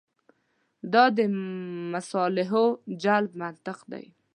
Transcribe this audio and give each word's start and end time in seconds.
دا 0.93 1.03
د 1.17 1.19
مصالحو 1.93 2.63
جلب 3.03 3.31
منطق 3.41 3.79
دی. 3.91 4.05